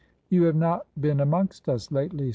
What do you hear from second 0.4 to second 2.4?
have not been amongst us lately?"